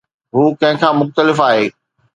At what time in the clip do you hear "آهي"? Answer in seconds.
1.49-1.65